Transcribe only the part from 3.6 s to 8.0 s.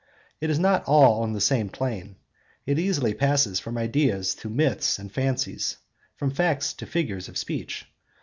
ideas to myths and fancies, from facts to figures of speech.